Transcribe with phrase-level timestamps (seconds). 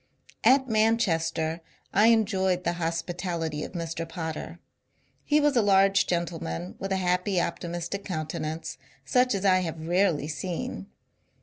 [0.43, 1.61] At Manchester
[1.93, 4.09] I enjoyed the hospitality of Mr.
[4.09, 4.57] Potter.
[5.23, 9.85] He was a large gentleman with a happy optimistic counte nance such as I have
[9.87, 10.87] rarely seen.